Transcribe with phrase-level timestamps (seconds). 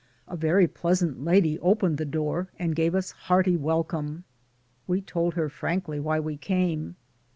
[0.27, 4.23] A very pleasant lady opened the door and gave us hearty welcome.
[4.87, 6.95] We told her frankly why we came.